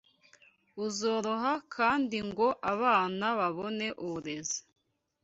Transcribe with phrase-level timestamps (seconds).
[0.85, 4.59] uzoroha kandi ngo abana babone uburezi